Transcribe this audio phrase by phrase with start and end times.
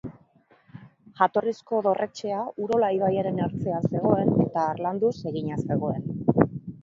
[1.19, 6.11] Jatorrizko dorretxea Urola ibaiaren ertzean zegoen eta harlanduz egina zegoen.